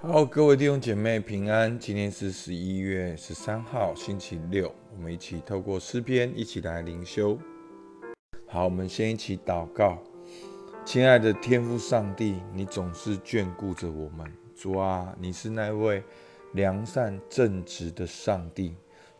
[0.00, 1.76] 好，各位弟兄姐妹平安。
[1.76, 7.36] 今天是十一月十三号，星期六，我们一起透过诗篇一起来灵修。
[8.46, 9.98] 好，我们先一起祷告。
[10.84, 14.24] 亲爱的天父上帝，你总是眷顾着我们。
[14.54, 16.00] 主啊，你是那位
[16.52, 18.76] 良善正直的上帝。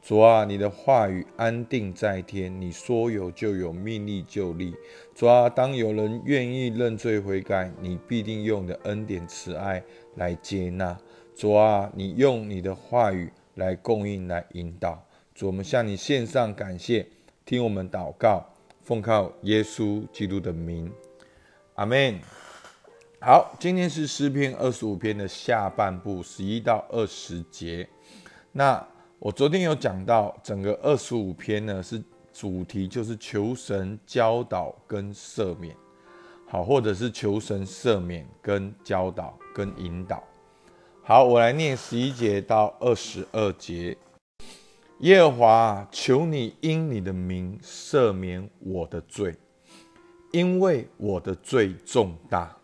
[0.08, 4.74] 主啊，你的话语安定在天，你说有就有，命立就立。
[5.14, 9.84] 主啊，当有人愿意认罪悔改，你必定用你的恩典慈爱
[10.14, 10.98] 来接纳。
[11.36, 14.98] 主啊，你用你的话语来供应，来引导。
[15.34, 17.06] 主，我们向你献上感谢，
[17.44, 18.46] 听我们祷告，
[18.82, 20.90] 奉靠耶稣基督的名，
[21.74, 22.18] 阿门。
[23.20, 27.86] 好，今天是诗篇二十五篇的下半部，十一到二十节。
[28.52, 28.88] 那
[29.20, 32.00] 我昨天有讲到，整个二十五篇呢是
[32.32, 35.74] 主题就是求神教导跟赦免，
[36.46, 40.22] 好，或者是求神赦免跟教导跟引导。
[41.02, 43.96] 好，我来念十一节到二十二节。
[45.00, 49.34] 耶和华，求你因你的名赦免我的罪，
[50.30, 52.56] 因为我的罪重大。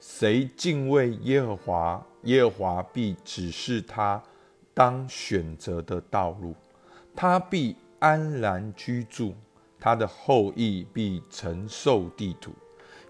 [0.00, 4.20] 谁敬畏耶和华，耶和华必指示他。
[4.74, 6.54] 当选择的道路，
[7.14, 9.32] 他必安然居住，
[9.78, 12.52] 他的后裔必承受地土。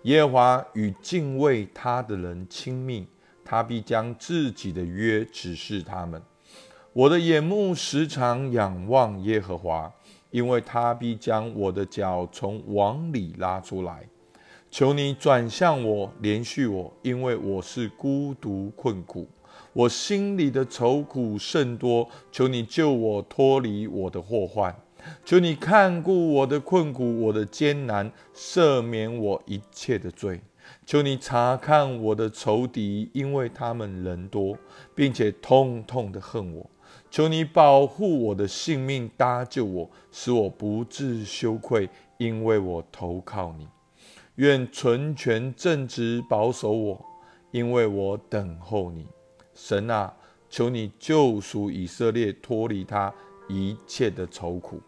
[0.02, 3.06] 耶和华与敬畏他的人亲密，
[3.42, 6.20] 他必将自己的约指示他们。
[6.92, 9.90] 我的眼目时常仰望耶和华，
[10.30, 14.06] 因为他必将我的脚从网里拉出来。
[14.70, 19.26] 求你转向我，连续我，因为我是孤独困苦。
[19.74, 24.74] 我心里的愁苦甚多，求你救我脱离我的祸患，
[25.24, 30.40] 求你看顾我的困苦，我的艰难，赦免我一切的罪。
[30.86, 34.56] 求你查看我的仇敌，因为他们人多，
[34.94, 36.70] 并且痛痛的恨我。
[37.10, 43.66] 求你保护我的性命，搭救我，使我不致羞愧，因为我投靠你。
[44.36, 47.04] 愿纯全正直保守我，
[47.50, 49.06] 因为我等候你。
[49.66, 50.14] 神啊，
[50.50, 53.10] 求你救赎以色列，脱离他
[53.48, 54.78] 一切的愁苦。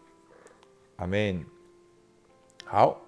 [0.97, 1.43] 阿门。
[2.63, 3.01] 好，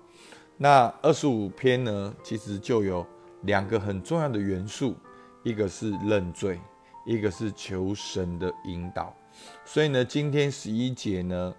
[0.58, 3.06] 那二十五篇呢，其实就有
[3.44, 4.96] 两个很重要的元素，
[5.44, 6.60] 一个是认罪，
[7.06, 9.16] 一个是求神的引导。
[9.64, 11.54] 所以呢，今天十一节呢，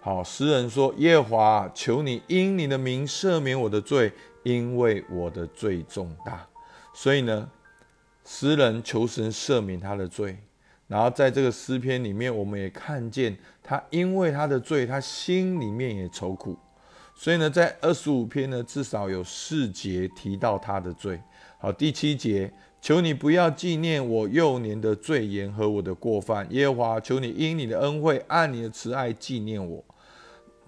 [0.00, 4.14] 好，诗人说：“耶华，求你因你的名赦免我的罪，
[4.44, 6.48] 因为我的罪重大。”
[6.96, 7.50] 所以呢。
[8.24, 10.38] 诗人求神赦免他的罪，
[10.86, 16.56] 然后在这个诗篇里面，我们也看见他因为他的罪，他心里面也愁苦。
[17.14, 21.20] 所以呢，在二十五篇呢，至少有四节提到他的罪。
[21.58, 29.84] 好，第七节，求你不要纪念我幼年的罪言和我的过犯，耶和华，求你因你的恩惠，按你的慈爱纪念我。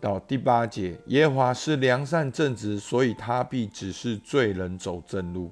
[0.01, 5.51] 到第八节，耶和华是良善正直，所以他必只是罪人走正路。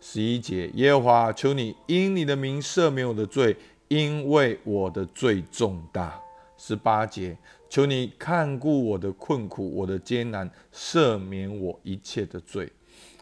[0.00, 3.56] 十一节，耶和华，求你因你的名赦免我的罪，
[3.88, 6.20] 因为我的罪重大。
[6.56, 7.36] 十八节，
[7.70, 12.70] 求你看顾我的困苦，我的艰难，赦免我一切的罪。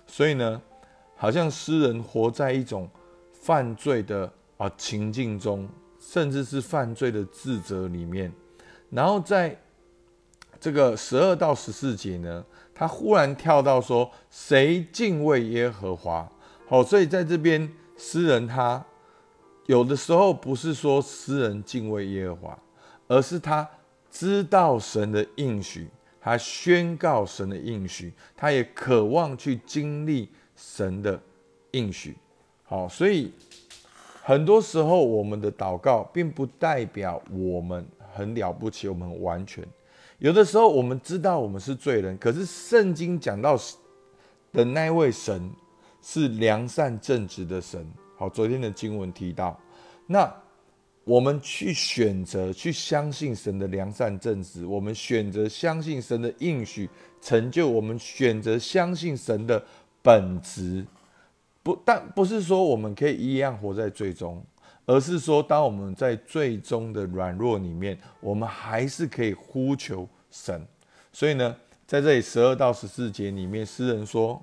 [0.06, 0.60] 所以呢，
[1.14, 2.88] 好像诗人活在一种
[3.32, 5.68] 犯罪的啊情境中，
[6.00, 8.32] 甚至是犯罪的自责里面。
[8.90, 9.56] 然后在
[10.58, 16.28] 这个十二到十四节呢，他忽然跳到说：谁敬畏耶和华？
[16.68, 18.84] 好，所以在这边，诗人他
[19.64, 22.58] 有的时候不是说诗人敬畏耶和华，
[23.06, 23.66] 而是他
[24.10, 25.88] 知道神的应许，
[26.20, 31.18] 他宣告神的应许，他也渴望去经历神的
[31.70, 32.14] 应许。
[32.64, 33.32] 好，所以
[34.22, 37.82] 很多时候我们的祷告并不代表我们
[38.14, 39.66] 很了不起，我们完全。
[40.18, 43.58] 有的时候我们知道我们是罪人，可是圣经讲到
[44.52, 45.50] 的那位神。
[46.00, 47.86] 是良善正直的神。
[48.16, 49.58] 好，昨天的经文提到，
[50.06, 50.28] 那
[51.04, 56.90] 我们去选择去相信神的良善正直，我们选择相信神的应许
[57.20, 59.64] 成就，我们选择相信神的
[60.02, 60.84] 本质。
[61.62, 64.44] 不但不是说我们可以一样活在最终，
[64.84, 70.66] 而是说当我们在最终的软弱里面，我们还是可以呼求神。
[71.12, 71.56] 所以呢，
[71.86, 74.42] 在这里十二到十四节里面，诗人说。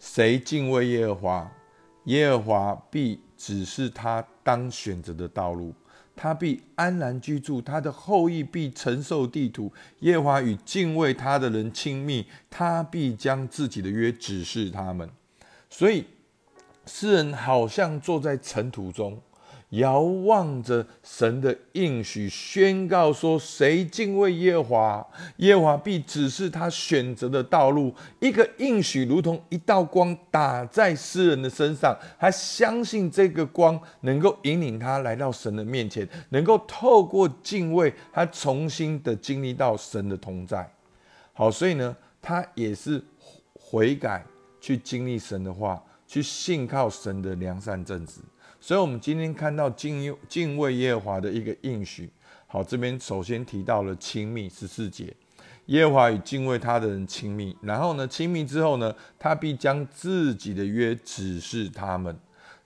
[0.00, 1.52] 谁敬畏耶和华，
[2.04, 5.74] 耶和华必指示他当选择的道路，
[6.16, 9.70] 他必安然居住，他的后裔必承受地土。
[10.00, 15.08] 耶和华与敬畏他的人亲密，他必将自己的约指示他们。
[15.68, 16.06] 所以，
[16.86, 19.20] 诗人好像坐在尘土中。
[19.70, 25.06] 遥望着神的应许，宣告说：“谁敬畏耶华，
[25.36, 40.68] 耶华必指示他选择的道路。”一个应许如同一道光打在诗人的身上，他相信这个光能够引领他来到神的面前，能够透过敬畏，他重新的经历到神的同在。
[41.32, 43.00] 好，所以呢，他也是
[43.54, 44.24] 悔改，
[44.60, 48.20] 去经历神的话，去信靠神的良善正直。
[48.60, 52.10] 所以，我们今天看到敬敬畏耶和华的一个应许。
[52.46, 55.16] 好，这边首先提到了亲密十四节，
[55.66, 57.56] 耶和华与敬畏他的人亲密。
[57.62, 62.14] 然后呢，亲密之后呢，他必将自己的约指示他们。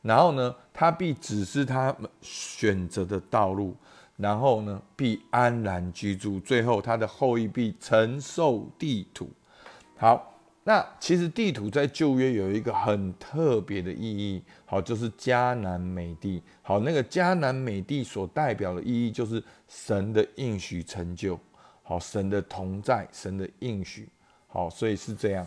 [0.03, 3.77] 然后呢，他必指示他们选择的道路。
[4.17, 6.41] 然后呢，必安然居住。
[6.41, 9.31] 最后，他的后裔必承受地土。
[9.97, 10.34] 好。
[10.67, 16.43] 那其实地图在旧约有一个很特别的意义，好，就是迦南美地。
[16.63, 21.39] 好，那个迦南美地所代表的意义就是神的应许成就，
[21.83, 24.09] 好，神的同在，神的应许，
[24.47, 25.47] 好，所以是这样。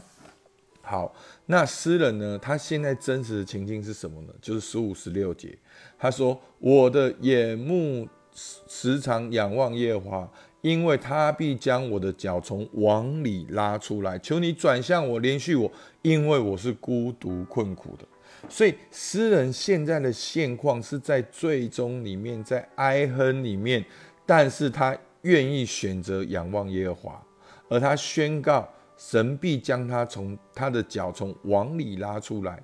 [0.83, 1.11] 好，
[1.47, 2.37] 那诗人呢？
[2.37, 4.33] 他现在真实的情境是什么呢？
[4.39, 5.57] 就是十五、十六节，
[5.97, 10.29] 他说：“我的眼目时常仰望耶华。”
[10.61, 15.71] 因为他必将我的脚从网里拉出来，求你转向我，连续我，
[16.01, 18.05] 因为我是孤独困苦的。
[18.49, 23.85] 所以诗人现在的现况是在最终里面，在哀哼里面，
[24.25, 27.23] 但是他愿意选择仰望耶和华，
[27.69, 28.67] 而他宣告
[28.97, 32.61] 神必将他从他的脚从网里拉出来。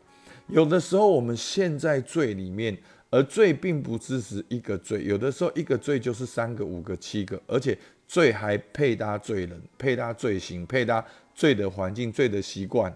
[0.48, 2.78] 有的时候我们陷在罪里面。
[3.14, 7.78] 而罪并不支持一个罪，有的时候一个罪就是三个、五个、七个，而且
[8.08, 11.06] 罪还配搭罪人、配搭罪行、配搭
[11.36, 12.92] 罪的环境、罪的习惯。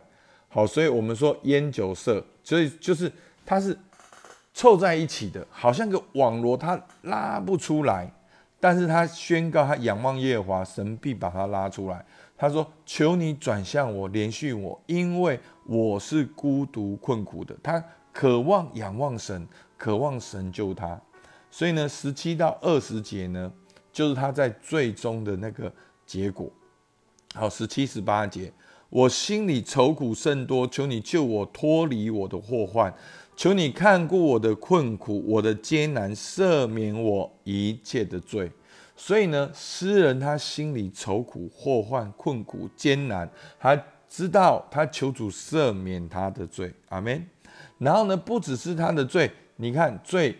[0.49, 3.11] 好，所以我们说烟酒色，所以就是
[3.45, 3.77] 它是
[4.55, 8.11] 凑在一起的，好像个网罗，它拉不出来。
[8.59, 12.03] 但是他宣告他仰望耶和华，神必把他拉出来。
[12.35, 19.47] 他说：“求你转向我，连续我，因为我是孤独困苦的。”他渴望仰望神。
[19.77, 20.99] 渴望神救他，
[21.51, 23.51] 所以呢，十七到二十节呢，
[23.93, 25.71] 就是他在最终的那个
[26.05, 26.51] 结果。
[27.35, 28.51] 好，十七十八节，
[28.89, 32.91] 我心里愁苦甚多，求你救我脱离我的祸患，
[33.35, 38.51] 求你看顾我的困苦，我的艰难，赦免我一切的罪。
[38.95, 43.29] 所以呢，诗人他心里愁苦、祸患、困苦、艰难，
[43.59, 43.79] 他
[44.09, 47.23] 知道他求主赦免他的罪，阿门。
[47.77, 49.31] 然后呢，不只是他的罪。
[49.57, 50.35] 你看最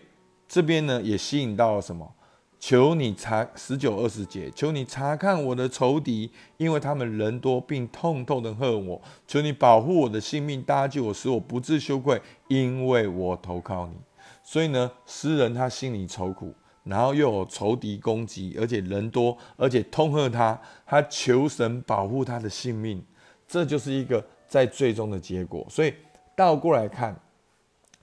[0.48, 2.14] 这边呢，也吸引到了什么？
[2.60, 9.00] 求你查十九二十节，求你查看我的仇敌，因为他们人多，并痛痛的恨我。
[9.26, 13.94] 求你保护我的性命，搭救我，使我不致羞愧，因为我投靠你。
[14.42, 16.52] 所以呢，诗人他心里愁苦，
[16.84, 23.04] 然后又有仇敌攻击，而且人多，而且痛恨他，他求神保护他的性命，
[23.46, 25.66] 这就是一个在最终的结果。
[25.68, 25.92] 所以
[26.36, 27.14] 倒过来看。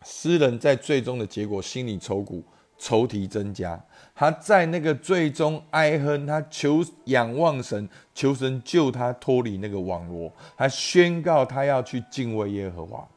[0.07, 2.43] 诗人在最终的结果心里愁苦，
[2.77, 3.83] 愁题增加。
[4.13, 10.31] 他在那个最终哀恨，他求仰望神，求神救他脱离那个网罗。
[10.55, 13.07] 他宣告他要去敬畏耶和华。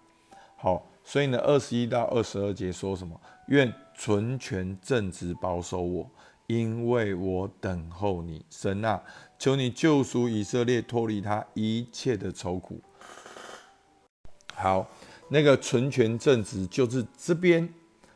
[0.56, 3.20] 好，所以呢，二十一到二十二节说什么？
[3.49, 6.11] 愿纯全正直保守我，
[6.47, 9.02] 因为我等候你，神啊，
[9.38, 12.80] 求你救赎以色列，脱离他一切的愁苦。
[14.54, 14.88] 好。
[15.28, 17.68] 那个纯全正直，就是这边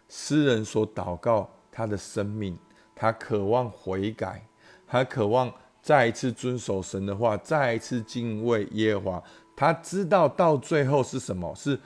[0.08, 2.56] 诗人所祷告他的生命，
[2.94, 4.42] 他渴望悔改，
[4.86, 5.52] 他渴望
[5.82, 9.22] 再一次遵守神的话，再一次敬畏耶和华。
[9.54, 11.54] 他知道到最后是什么？
[11.54, 11.78] 是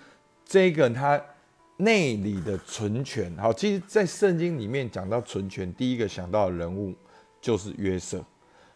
[0.44, 1.20] 这个他
[1.78, 3.34] 内里的纯全。
[3.36, 6.94] 好，其实，在圣经里面讲到纯全，第一个想到的人物
[7.40, 8.24] 就是约瑟。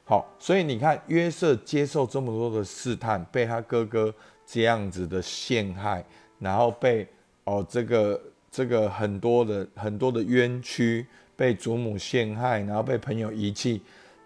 [0.05, 4.13] 好，所以你看约瑟接受这么多的试探，被他哥哥
[4.45, 6.05] 这样子的陷害。
[6.41, 7.07] 然后被
[7.45, 8.21] 哦，这个
[8.51, 11.07] 这个很多的很多的冤屈，
[11.37, 13.83] 被祖母陷害，然后被朋友遗弃，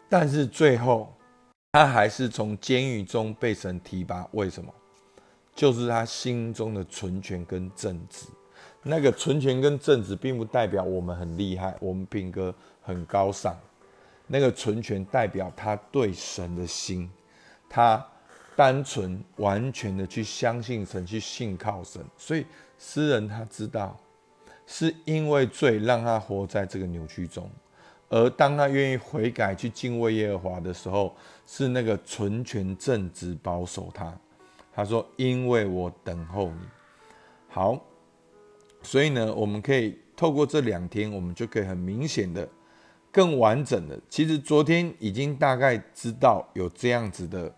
[0.08, 1.12] 但是最后
[1.72, 4.26] 他还是从监狱中被神提拔。
[4.30, 4.72] 为什么？
[5.54, 8.26] 就是他心中的纯全跟正直。
[8.82, 13.58] 那个纯全跟正直，并不代表我们很厉害，我们品格很高尚。
[14.26, 17.10] 那个纯全代表他对神的心，
[17.68, 18.06] 他。
[18.56, 22.44] 单纯完全的去相信神，去信靠神，所以
[22.78, 23.96] 诗人他知道，
[24.66, 27.50] 是因为罪让他活在这个扭曲中，
[28.08, 31.14] 而当他愿意悔改去敬畏耶和华的时候，
[31.46, 34.12] 是那个纯全正直保守他。
[34.72, 36.60] 他说：“因为我等候你。”
[37.48, 37.80] 好，
[38.82, 42.48] 所以呢，我们可以透过这两天，我们就可以很明显的、
[43.12, 43.96] 更完整的。
[44.08, 47.54] 其实昨天已经大概知道有这样子的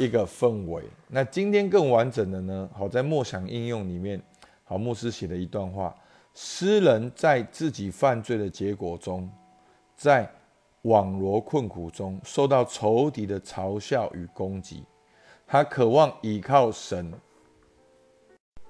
[0.00, 0.82] 一个氛围。
[1.08, 2.70] 那今天更完整的呢？
[2.72, 4.20] 好在默想应用里面，
[4.64, 5.94] 好牧师写的一段话：
[6.32, 9.30] 诗人在自己犯罪的结果中，
[9.94, 10.26] 在
[10.82, 14.82] 网罗困苦中，受到仇敌的嘲笑与攻击，
[15.46, 17.12] 他渴望依靠神。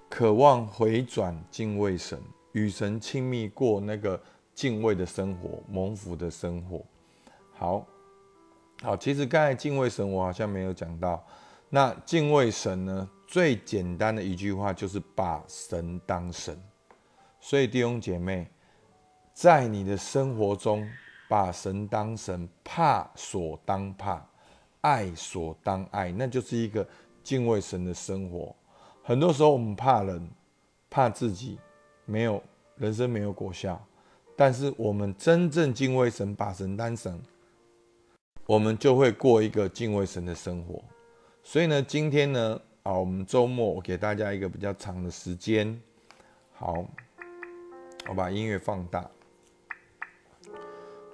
[0.08, 2.18] 渴望回转敬畏神，
[2.50, 4.20] 与神亲密过那个
[4.52, 6.84] 敬畏的生活，蒙福的生活。
[7.52, 7.86] 好，
[8.82, 11.22] 好，其实刚才敬畏神我好像没有讲到。
[11.68, 13.08] 那敬畏神呢？
[13.26, 16.58] 最简单的一句话就是把神当神。
[17.38, 18.48] 所以弟兄姐妹，
[19.32, 20.88] 在你的生活中，
[21.28, 24.26] 把神当神，怕所当怕，
[24.80, 26.84] 爱所当爱，那就是一个
[27.22, 28.54] 敬畏神的生活。
[29.04, 30.28] 很多时候我们怕人，
[30.88, 31.58] 怕自己
[32.06, 32.42] 没有
[32.76, 33.80] 人生没有果效，
[34.34, 37.20] 但是我们真正敬畏神，把神当神，
[38.50, 40.82] 我们就会过一个敬畏神的生活。
[41.40, 45.80] 所以呢，今天呢，啊，我们周末我给大家一个比较长的时间。
[46.50, 46.84] 好，
[48.08, 49.08] 我把音乐放大。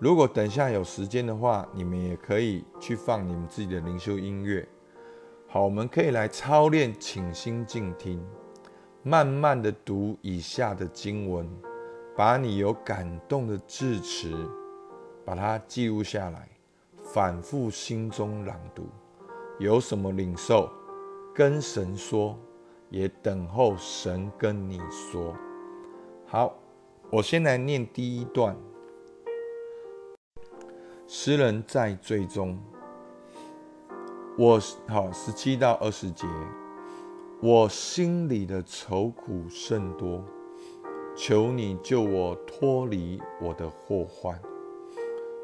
[0.01, 4.67] 如果等下有时间的话，你们也可以去放你们自己的灵修音乐。
[5.47, 8.19] 好，我们可以来操练，请心静听，
[9.03, 11.47] 慢慢的读以下的经文，
[12.17, 14.35] 把你有感动的字词，
[15.23, 16.49] 把它记录下来，
[17.17, 18.87] 反复心中朗读。
[19.59, 20.71] 有什么领受，
[21.35, 22.39] 跟神说，
[22.91, 25.35] 也等候神跟你说。
[26.27, 26.55] 好，
[27.11, 28.55] 我先来念第一段。
[31.07, 32.59] 诗人在最终。
[34.37, 36.27] 我好十七到二十节，
[37.41, 40.23] 我心里的愁苦甚多，
[41.17, 44.39] 求你救我脱离我的祸患，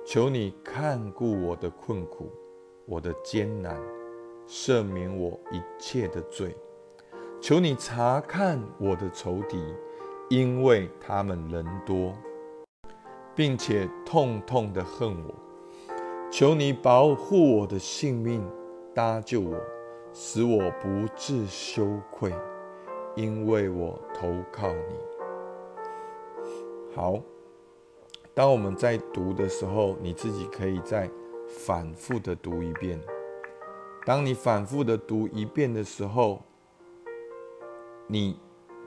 [0.05, 2.31] 求你看顾我的困苦，
[2.87, 3.81] 我的艰难，
[4.47, 6.57] 赦免我一切的罪，
[7.41, 9.59] 求你查看我的仇敌，
[10.29, 12.13] 因为他们人多，
[13.35, 15.35] 并且痛痛的恨我，
[16.31, 18.45] 求你保护我的性命。
[18.95, 19.59] 搭救我，
[20.13, 22.31] 使我不致羞愧，
[23.17, 24.95] 因为我投靠你。
[26.95, 27.19] 好，
[28.35, 31.11] 当我们在读的时候，你自己可以再
[31.49, 32.99] 反复的读一遍。
[34.07, 36.43] 当你反复的读一遍的时候，
[38.07, 38.39] 你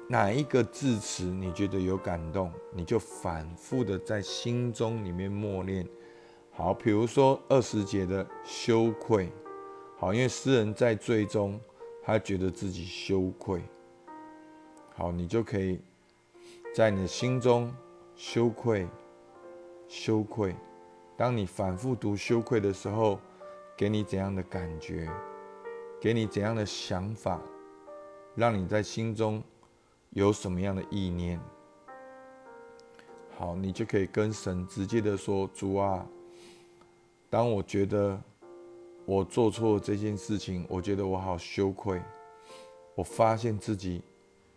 [0.09, 5.87] 哪一个字词你觉得有感动，你就反复的在心中里面默念。
[6.51, 9.31] 好，比如说二十节的羞愧。
[9.97, 11.59] 好，因为诗人在最终，
[12.03, 13.61] 他觉得自己羞愧。
[14.95, 15.79] 好，你就可以
[16.73, 17.73] 在你的心中
[18.15, 18.87] 羞愧，
[19.87, 20.55] 羞愧。
[21.17, 23.19] 当你反复读羞愧的时候，
[23.77, 25.09] 给你怎样的感觉？
[25.99, 27.41] 给你怎样的想法？
[28.35, 29.41] 让你在心中
[30.09, 31.39] 有什么样的意念？
[33.37, 36.05] 好，你就可以跟神直接的说：“主啊，
[37.29, 38.21] 当我觉得……”
[39.07, 42.01] 我做错这件事情，我觉得我好羞愧。
[42.95, 44.01] 我发现自己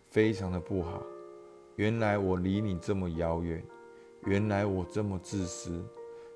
[0.09, 1.03] 非常的不好。
[1.75, 3.63] 原来我离你这么遥远，
[4.25, 5.83] 原来我这么自私，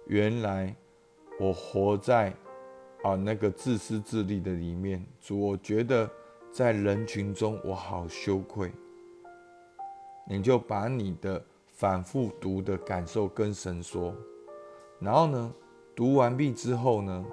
[0.07, 0.75] 原来
[1.39, 2.33] 我活在
[3.03, 5.05] 啊那个自私自利的里面。
[5.19, 6.09] 主，我觉得
[6.51, 8.71] 在人群中我好羞愧。
[10.25, 14.15] 你就把你的反复读的感受跟神说，
[14.99, 15.53] 然后呢，
[15.93, 17.25] 读完毕之后呢？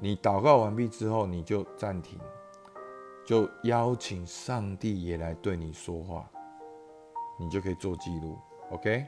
[0.00, 2.20] 你祷告完毕之后，你就暂停，
[3.24, 6.30] 就邀请上帝也来对你说话，
[7.38, 8.38] 你就可以做记录
[8.70, 9.04] ，OK？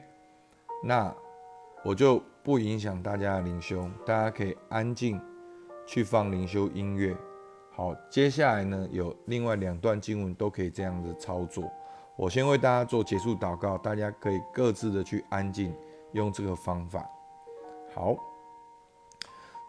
[0.83, 1.13] 那
[1.83, 5.19] 我就不影响大家的灵修，大家可以安静
[5.85, 7.15] 去放灵修音乐。
[7.73, 11.71] 好，接下来呢有另外两段经文都可以这样子操作。
[12.15, 15.73] 我先为大家做结束祷告，大家可以各自的去安静，
[16.11, 17.09] 用这个方法。
[17.93, 18.15] 好。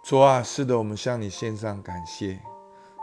[0.05, 2.41] 主啊，是的，我们向你献上感谢。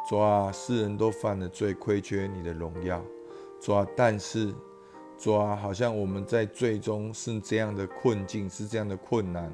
[0.09, 3.01] 主啊，世人都犯了罪，亏缺你的荣耀。
[3.61, 4.53] 主啊，但是
[5.19, 9.53] 主啊，好像我们在最终是这样的困境，是这样的困难，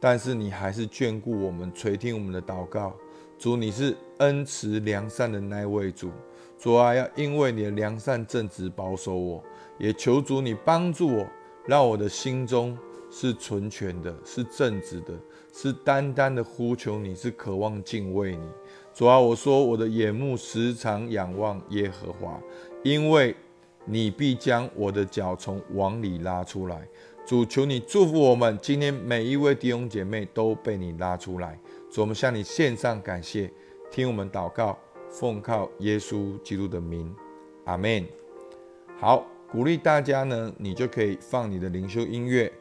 [0.00, 2.96] 但是你还是眷顾我们，垂听我们的祷告。
[3.38, 6.10] 主，你是恩慈良善的那位主。
[6.58, 9.44] 主啊，要因为你的良善正直保守我，
[9.78, 11.26] 也求主你帮助我，
[11.66, 12.78] 让我的心中
[13.10, 15.12] 是纯全的，是正直的。
[15.52, 18.48] 是单单的呼求你，是渴望敬畏你。
[18.94, 22.40] 主啊，我说我的眼目时常仰望耶和华，
[22.82, 23.36] 因为
[23.84, 26.88] 你必将我的脚从网里拉出来。
[27.26, 31.58] 主，求你祝福我们，今天每一位弟兄姐妹都被你拉出来。
[31.90, 33.50] 主，我们向你献上感谢，
[33.90, 37.14] 听我们祷告，奉靠耶稣基督的名，
[37.64, 38.06] 阿门。
[38.98, 42.52] 好，鼓励大家呢，你就可以放你的灵修音乐，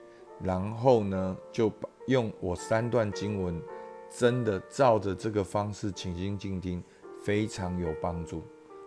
[0.41, 3.61] 然后呢，就把用我三段经文，
[4.09, 6.81] 真的照着这个方式倾心静听，
[7.21, 8.41] 非常有帮助。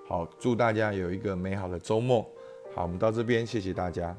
[0.08, 2.22] 好，祝大家有一个美好的周末。
[2.74, 4.16] 好，我们到这边，谢谢大家。